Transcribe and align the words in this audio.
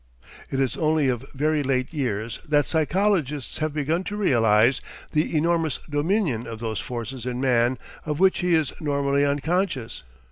"It 0.49 0.59
is 0.59 0.77
only 0.77 1.09
of 1.09 1.27
very 1.35 1.61
late 1.61 1.93
years 1.93 2.39
that 2.49 2.65
psychologists 2.65 3.59
have 3.59 3.71
begun 3.71 4.03
to 4.05 4.17
realise 4.17 4.81
the 5.11 5.37
enormous 5.37 5.77
dominion 5.87 6.47
of 6.47 6.59
those 6.59 6.79
forces 6.79 7.27
in 7.27 7.39
man 7.39 7.77
of 8.03 8.19
which 8.19 8.39
he 8.39 8.55
is 8.55 8.73
normally 8.81 9.23
unconscious. 9.23 10.01